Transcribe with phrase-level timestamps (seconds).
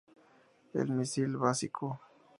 [0.73, 1.93] El misil básico.